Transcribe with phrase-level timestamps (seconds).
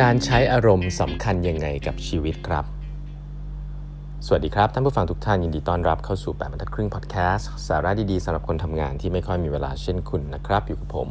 [0.00, 2.64] การใช้อารมณ์สำคัญยังไงกับชีวิตครับ
[4.26, 11.08] สวัสดีครับ ท่านผู้ฟังทุกท่านยินดีต้อนรับเข้าสู่8บรรทัดครึ่งพอดแคสต์สาระดีๆสำหรับคนทำงานที่ไม่ค่อยมีเวลาเช่นคุณนะครับ อยู่กับผม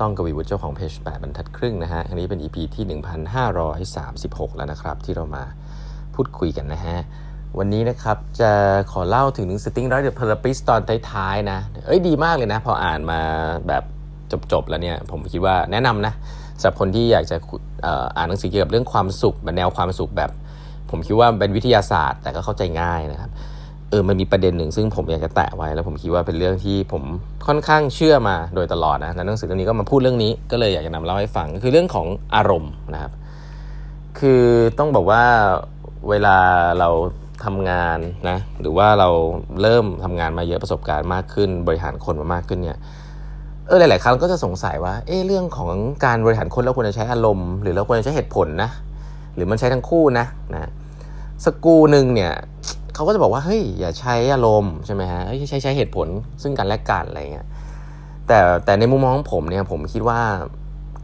[0.00, 2.84] ต้องกวีวุฒิเจ้าของเพจ8บรรทัดครึ่งนะฮะอันนี้เป็น EP ที่
[3.90, 5.44] 1536 แล้วนะครับ ที่เรามา
[6.14, 6.98] พูดคุยกันนะฮะ
[7.58, 8.50] วันนี้นะครับจะ
[8.92, 10.80] ขอเล่าถึงหนังสติ้งร้อยเดอะพลปิสตอน
[11.10, 13.20] ท้ายๆนะ เอ้ยดีมากเลยนะ พออ่านมา
[13.68, 13.82] แบบ
[14.52, 16.14] จบๆแล้วเนี่ยผมคิดว่าแนะนำนะ
[16.62, 17.36] สำหรับคนที่อยากจะ
[18.16, 20.30] อ่านหนังสือเกี่ยวกับเรื่องความสุขแบบแนวความสุขแบบ
[20.90, 23.30] ผมคิดว่าเป็นวิทยาศาสตร์ แต่ก็เข้าใจง่ายนะครับ
[23.90, 27.02] เออมันมีประเด็นหนึ่งซึ่งผมอยากจะแตะไว้ แล้วผมคิดว่าเป็นเรื่องที่ผม
[27.46, 33.12] ค่อนข้างเชื่อมาโดยตลอดนะในหนังสือเล่มนี้ก็มาพูดเรื่องนี้ก็เลยอยากจะนำเล่าให้ฟังคือเรื่องของอารมณ์นะครับ
[34.18, 34.42] คือ
[34.78, 35.24] ต้องบอกว่า
[36.08, 36.36] เวลา
[36.78, 36.88] เรา
[37.44, 39.08] ทำงานนะหรือว่าเรา
[39.62, 42.78] เริ่มทำงานมาเยอะประสบการณ์มากขึ้น บริหารคนมามากขึ้นเนี่ย
[43.72, 48.70] ออหลาย ๆ ครั้งก็จะสงสัยว่า เออเรื่องของการบริหารคนเราควรจะใช้อารมณ์ หรือเราควรจะใช้เหตุผลนะ
[49.34, 50.70] หรือมันใช้ทั้งคู่นะนะ
[51.44, 52.32] สกูหนึ่งเนี่ย
[52.94, 56.08] เขาก็จะบอกว่าเฮ้ยอย่าใช้อารมณ์ใช่ไหมฮะใช้ใช้เหตุผล
[56.42, 57.46] ซึ่งกันและกันอะไรเงี้ย
[58.26, 60.20] แต่แต่ในมุมมองของผมเนี่ยผมคิดว่า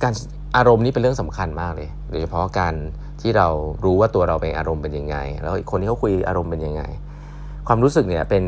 [0.03, 0.13] การ
[0.57, 2.75] อารมณ์นี้เป็นเรื่องสำคัญมากเลยโดยเฉพาะการ
[3.21, 3.49] ที่เรา
[3.85, 6.83] รู้ว่าตัวเราเป็นอารมณ์เป็นยังไง แล้วคนที่เขาคุยอารมณ์เป็นยังไง
[7.69, 8.45] ความรู้สึกเนี่ยเป็น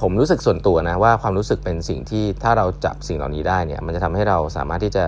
[0.00, 5.04] ผมรู้สึกส่วนตัวนะว่าความรู้สึกเป็นสิ่งที่ถ้าเราจับสิ่งเหล่านี้ได้เนี่ยมันจะทำให้เราสามารถที่จะ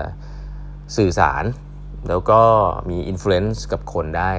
[0.96, 1.44] สื่อสาร
[2.08, 2.40] แล้วก็
[2.90, 4.30] มีอิทธิพลกับคนได้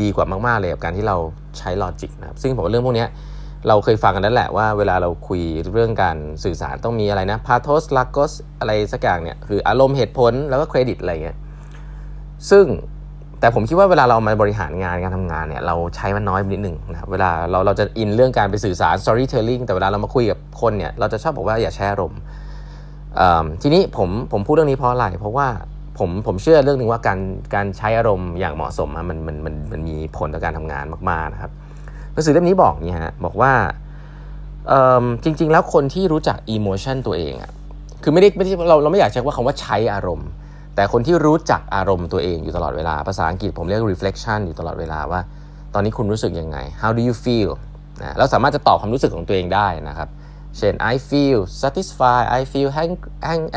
[0.00, 1.16] ดีกว่ามาก ๆ เลยกับการที่เรา
[1.58, 3.06] ใช้ลอจิกนะครับ ซึ่งผมว่าเรื่องพวกนี้
[3.68, 11.36] เราเคยฟังกันนั่นแหละว่าเวลาเราคุยเรื่องการสื่อสารต้องมีอะไรนะพาโทสลากอสอะไรสักอย่างเนี่ยคืออารมณ์เหตุผลแล้วก็เครดิตอะไรเงี้ย
[12.50, 12.64] ซึ่ง
[13.42, 22.20] แต่ผมคิดว่าเวลาเรามาบริหารงานการทำงานเนี่ยเราใช้มันน้อยนิดหนึ่งนะครับเวลาเราเราจะอินเรื่องการไปสื่อสาร storytelling แต่เวลาเรามาคุยกับคนเนี่ยเราจะชอบบอกว่าอย่าแช่อารมณ์
[23.62, 25.46] ทีนี้ผมผมพูดเรื่องนี้เพราะอะไร เพราะว่า
[25.98, 27.18] ผมผมเชื่อเรื่องหนึ่งว่าการ
[27.54, 31.50] การใช้อารมณ์อย่างเหมาะสมมันมันมันมันมีผลต่อการทำงานมากๆนะครับ
[32.12, 33.52] หนังสือเล่มนี้บอกนี่ฮะบอกว่า
[35.24, 37.50] จริง ๆ แล้วคนที่รู้จักอิโมชันตัวเองอะ
[38.02, 40.28] คือไม่ได้ไม่ใช่เราเราไม่อยากใช้ว่าคำว่าใช้อารมณ์
[40.74, 45.20] แต่คนที่รู้จักอารมณ์ตัวเองอยู่ตลอดเวลา ภาษาอังกฤษผมเรียก reflection อยู่ตลอดเวลาว่า
[45.74, 47.50] ตอนนี้คุณรู้สึกยังไง how do you feel
[48.02, 50.08] นะเราสามารถจะตอบความรู้สึกของตัวเองได้นะครับ
[50.58, 52.68] เช่น I feel satisfied I feel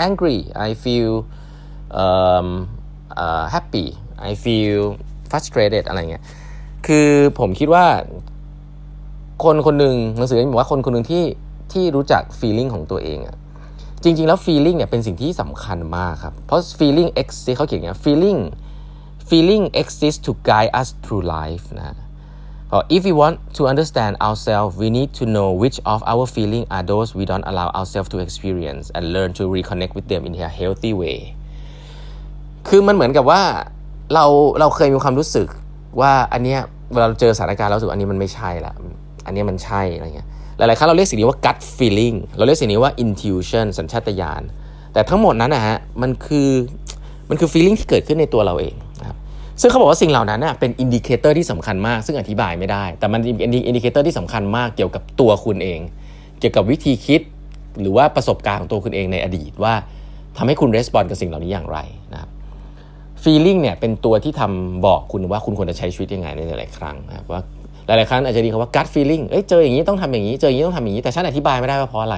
[0.07, 0.37] angry
[0.67, 1.11] I feel
[2.03, 2.47] um,
[3.23, 3.87] uh, happy
[4.29, 4.81] I feel
[5.31, 6.23] frustrated อะไรเงี้ย
[6.87, 7.09] คือ
[7.39, 7.85] ผมคิดว่า
[9.43, 11.23] คนคนหนึ่งหนังสือบอกว่าคนคนหนึ่งที่
[11.73, 13.37] ที่รู้จัก feeling ของตัวเองอะ
[14.05, 18.39] จริง ๆ แล้ว feeling เนี่ยเป็นสิ่งที่สำคัญมากครับ เพราะ feeling exists เขาเขียนอย่าง feeling
[19.29, 21.97] feeling exists to guide us through life นะ
[22.95, 26.85] if we want to understand ourselves we need to know which of our feeling are
[26.91, 30.51] those we don't allow ourselves to experience and learn to reconnect with them in a
[30.59, 31.19] healthy way
[32.67, 33.41] คือมันเหมือนกับว่า
[34.13, 34.25] เรา
[34.59, 35.47] เราเคยมีความรู้สึก
[36.01, 36.59] ว่าอันเนี้ย
[36.93, 38.73] เวลาเราเจอสถานการณ์เราสึกอันนี้มันไม่ใช่ละ
[39.25, 44.41] อันนี้มันใช่อะไรเงี้ย หลายๆครั้งเราเรียกสิ่งนี้ว่า gut feeling เราเรียกสิ่งนี้ว่า intuition สัญชาตญาณ
[44.93, 46.49] แต่ทั้งหมดนั้นนะฮะ มันคือ
[47.29, 49.17] มันคือ feeling ที่เกิดขึ้นในตัวเราเองนะครับ
[49.61, 55.79] ซึ่งเขาบอกว่าสิ่งเหล่านั้นเป็น indicator ที่สำคัญมาก ซึ่งอธิบายไม่ได้ แต่มันเป็น indicator ที่สำคัญมากเกี่ยวกับตัวคุณเอง
[56.39, 57.21] เกี่ยวกับวิธีคิด
[57.81, 59.73] หรือว่าประสบการณ์ของตัวคุณเองในอดีตว่า
[60.37, 61.79] ทำให้คุณ response กับสิ่งเหล่านี้อย่างไร
[62.13, 62.29] นะครับ
[63.23, 67.41] feeling เนี่ยเป็นตัวที่ทำบอกคุณว่าคุณควรจะใช้ชีวิตยังไงในหลายๆครั้งนะว่า
[67.87, 72.17] หลายๆครั้งอาจจะดีคำว่า gut feeling เอ้ยเจออย่างนี้ต้องทำอย่างนี้ เจออย่างนี้ต้องทำอย่างนี้ แต่ฉันอธิบายไม่ได้ว่าเพราะอะไร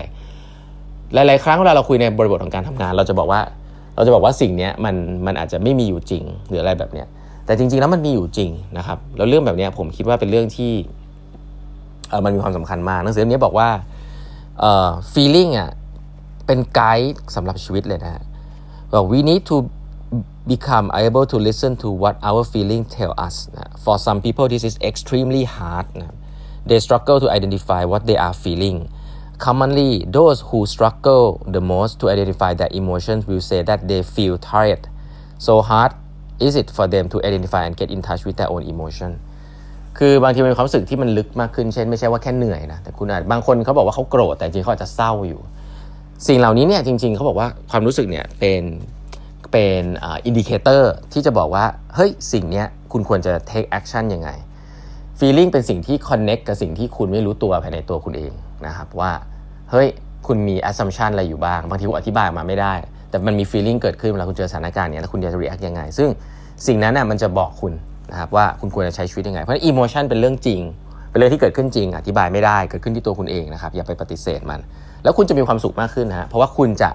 [1.13, 3.41] หลาย ๆ ครั้งเวลาเราคุยในบริบทของการทำงาน เราจะบอกว่า
[3.95, 4.95] เราจะบอกว่าสิ่งนี้มัน
[5.25, 7.07] มันอาจจะไม่มีอยู่จริงหรืออะไรแบบเนี้ย
[7.45, 10.72] แต่จริง ๆ แล้วมันมีอยู่จริงนะครับ แล้วเรื่องแบบนี้ผมคิดว่าเป็นเรื่องที่
[12.09, 13.69] เออมันมีความสำคัญมากหนังสือเล่มนี้บอกว่า
[14.59, 15.69] เอ่อ feeling อะ
[16.45, 18.23] เป็นไกด์สำหรับชีวิตเลยนะฮะ
[18.94, 19.55] บอก we need to
[20.47, 23.50] become able to listen to what our feeling tell us
[23.84, 25.85] for some people this is extremely hard
[26.66, 28.90] they struggle to identify what they are feeling
[29.38, 31.23] commonly those who struggle
[31.55, 34.88] the most to identify their emotions will say that they feel tired
[35.38, 35.91] so hard
[36.40, 39.11] is it for them to identify and get in touch with their own emotion
[39.97, 45.41] คือบางทีมันความรู้สึกที่มันลึกมากขึ้น เช่นไม่ใช่ว่าแค่เหนื่อยนะแต่คุณอาจบางคนเขาบอกว่าเขาโกรธแต่จริงเขาอาจจะเศร้าอยู่
[46.28, 48.64] สิ่งเหล่านี้เนี่ยจริงๆเขาบอกว่าความรู้สึกเนี่ยเป็น
[49.52, 51.66] เป็น indicator ที่จะบอกว่า
[51.96, 54.29] เฮ้ย สิ่งนี้คุณควรจะ take action ยังไง
[55.20, 58.32] feeling เป็นสิ่งที่ connect กับสิ่งที่คุณไม่รู้ตัวภายในตัวคุณเอง
[58.66, 59.11] นะครับว่า
[59.72, 59.88] เฮ้ย
[60.28, 62.73] คุณมี assumption อะไรอยู่บ้าง บางทีคุณอธิบายมาไม่ได้
[63.09, 66.09] แต่มันมี feeling เกิดขึ้นเวลาคุณเจอสถานการณ์นี้แล้วคุณจะ react ยังไง ซึ่ง
[66.67, 67.73] สิ่งนั้นน่ะมันจะบอกคุณ
[68.11, 70.61] นะครับว่าคุณควรจะใช้ชีวิตยังไง เพราะ emotion เป็นเรื่องจริง
[71.09, 74.59] เป็นเรื่องที่เกิดขึ้นจริง อธิบายไม่ได้ เกิดขึ้นที่ตัวคุณเองนะครับ อย่าไปปฏิเสธมัน
[75.03, 76.90] แล้วคุณจะมีความสุขมากขึ้นนะเพราะว่าคุณจะ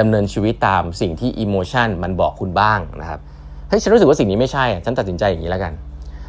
[0.00, 3.20] ดำเนินชีวิตตามสิ่งที่อิโมชันมันบอกคุณบ้างนะครับ
[3.68, 5.72] เฮ้ยฉันรู้สึกว่าสิ่งนี้ไม่ใช่ฉันตัดสินใจอย่างนี้แล้วกัน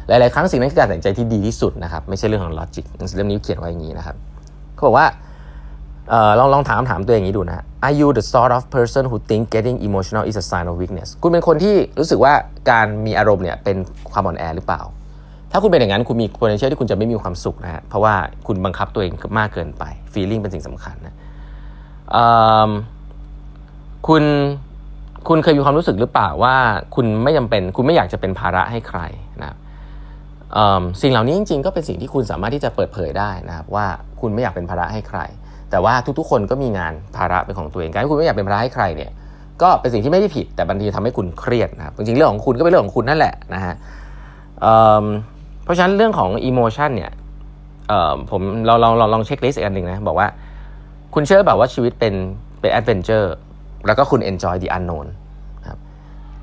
[0.08, 4.16] หลาย ๆ ครั้งสิ่งนั้นคือการตัดสินใจที่ดีที่สุดนะครับไม่ใช่เรื่องของลอจิกหนังสือเล่มนี้เขียนไว้อย่างนี้นะครับ
[4.74, 5.06] เขาบอกว่า
[6.12, 11.08] ออลองลองถามถามตัวเอย่างนี้ดูนะ Are you the sort of person who think getting emotional is a sign of weakness
[11.22, 12.32] คุณเป็นคนที่รู้สึกว่า
[12.70, 13.76] การมีอารมณ์เนี่ยเป็น
[14.12, 14.82] ความอ่อนแอหรือเปล่า
[15.52, 18.14] ถ้าคุณเป็นอย่างนั้นคุณมี potential ที่คุณจะไม่มีความสุขนะฮะเพราะว่า
[18.46, 21.14] คุณบังคับตัวเองมากเกินไป feeling เป็นสิ่งสำคัญนะ
[24.08, 24.22] คุณ
[25.28, 26.56] คุณเคยมีความรู้สึกหรือเปล่าว่า
[26.94, 29.00] คุณไม่จาเป็น คุณไม่อยากจะเป็นภาระให้ใคร
[29.40, 29.56] นะ
[31.02, 33.86] สิ่งเหล่านี้จริงๆก็เป็นสิ่งที่คุณสามารถที่จะเปิดเผยได้นะครับว่า
[34.20, 35.20] คุณไม่อยากเป็นภาระให้ใคร
[35.70, 39.10] แต่ว่าทุกๆ คนก็มีงานภาระเป็นของตัวเองการที่คุณไม่อยากเป็นภาระให้ใครเนี่ย
[39.62, 43.74] ก็เป็นสิ่งที่ไม่ได้ผิด แต่บางทีทำให้คุณเครียดนะครับจริงๆเรื่องของคุณก็เป็นเรื่องของคุณนั่นแหละนะฮะ
[45.64, 47.12] เพราะฉะนั้นเรื่องของ emotion เนี่ย
[48.30, 50.28] ผมเราลองลองลอง checklist อีกอันหนึ่งนะบอกว่า
[51.14, 52.14] คุณเชื่อแบบว่าชีวิตเป็น
[52.60, 53.34] เป็น adventure
[53.86, 55.06] แล้วก็คุณ enjoy the unknown
[55.68, 55.78] ครับ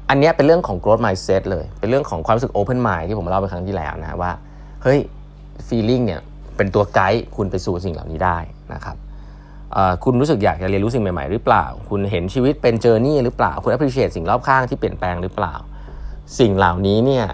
[0.10, 4.32] อันนี้เป็นเรื่องของ growth mindset เลย เป็นเรื่องของความรู้สึก open mind ที่ผมเล่าไปครั้งที่แล้วนะว่า
[4.84, 5.00] เฮ้ย
[5.68, 6.22] feeling เนี่ย
[6.58, 8.38] เป็นตัวไกด์คุณไปสู่สิ่งเหล่านี้ได้
[8.74, 8.98] นะครับ
[10.04, 15.56] คุณรู้สึกอยากจะเรียนรู้สิ่งใหม่ๆ หรือเปล่า คุณเห็นชีวิตเป็น journey หรือเปล่า คุณ appreciate สิ่งรอบข้างที่เปลี่ยนแปลงหรือเปล่า
[16.40, 17.26] สิ่งเหล่านี้เนี่ย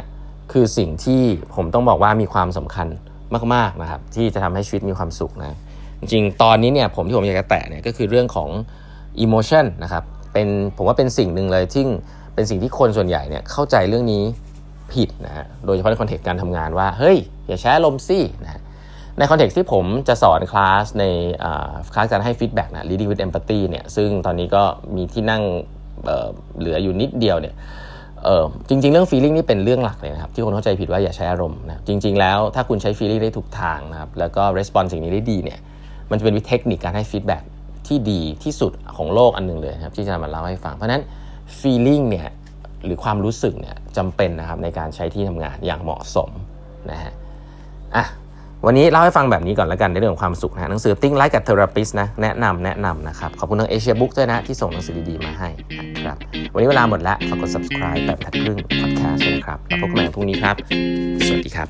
[0.52, 1.22] คือสิ่งที่
[1.56, 2.88] ผมต้องบอกว่ามีความสำคัญ
[3.54, 5.58] มากๆนะครับที่จะทำให้ชีวิตมีความสุขนะ
[6.00, 8.50] จริงตอนนี้เนี่ยผมที่ผมอยากจะแตะเนี่ยก็คือเรื่องของ
[9.22, 11.84] emotion นะครับเป็นผมว่าเป็นสิ่งหนึ่งเลยที่
[12.36, 14.24] เป็นสิ่งที่คนส่วนใหญ่เนี่ยเข้าใจเรื่องนี้
[14.94, 17.18] ผิดนะฮะโดยเฉพาะใน context การทำงานว่า เฮ้ย
[17.48, 18.62] อย่าใช้อารมณ์สินะ
[19.18, 21.04] ใน context ที่ผมจะสอนคลาสใน
[21.94, 24.64] คลาสการให้ feedback นะ leading with empathy เนี่ยซึ่งตอนนี้ก็
[24.96, 25.44] มีที่นั่ง
[26.06, 27.56] เเหลืออยู่นิดเดียวเนี่ย
[28.70, 35.60] จริง ๆ เรื่อง feeling นี่เป็นเรื่องหลักเลยนะครับ ที่คนเข้าใจผิดว่าอย่าใช้อารมณ์นะจริง ๆ แล้วถ้าคุณใช้ feeling ได้ถูกทางนะครับแล้วก็ response สิ่งนี้ได้ดีเนี่ย
[36.10, 37.44] มันจะเป็นวิธีเทคนิคการให้ฟีดแบ็ก
[37.90, 41.04] ที่ดีที่สุดของโลกอันหนึ่งเลยครับที่จะมาเล่าให้ฟัง เพราะนั้น
[41.60, 42.28] feeling เนี่ย
[42.86, 46.30] หรือความรู้สึกเนี่ยจำเป็นนะครับในการใช้ที่ทำงานอย่างเหมาะสม
[46.92, 47.14] นะฮะ
[47.96, 48.06] อะ
[48.66, 55.50] วันนี้เล่าให้ฟังแบบนี้ก่อนแล้วกันในเรื่องของความสุขนะหนังสือ Think Like a Therapist นะแนะนำแนะนำนะครับ ขอบคุณทางเอเชียบุ๊กด้วยนะที่ส่งหนังสือดี ๆ มาให้
[55.96, 56.18] นะครับ
[56.54, 60.56] วันนี้เวลาหมดแล้วฝากกด subscribe แบบทัดครึ่ง podcast เลยครับแล้วพบกันใหม่พรุ่งนี้ครับ
[61.28, 61.68] สวัสดีครับ